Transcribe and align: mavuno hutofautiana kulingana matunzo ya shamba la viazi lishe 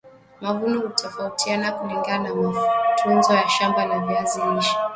mavuno 0.41 0.79
hutofautiana 0.81 1.71
kulingana 1.71 2.35
matunzo 2.35 3.33
ya 3.33 3.49
shamba 3.49 3.85
la 3.85 3.99
viazi 3.99 4.41
lishe 4.55 4.75